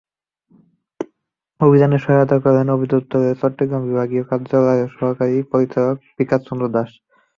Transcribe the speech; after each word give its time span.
অভিযানে 1.61 1.97
সহায়তা 1.99 2.37
করেন 2.45 2.65
অধিদপ্তরের 2.75 3.39
চট্টগ্রাম 3.41 3.81
বিভাগীয় 3.89 4.23
কার্যালয়ের 4.29 4.89
সহকারী 4.97 5.37
পরিচালক 5.51 5.95
বিকাশ 6.17 6.39
চন্দ্র 6.47 6.65
দাস। 6.75 6.89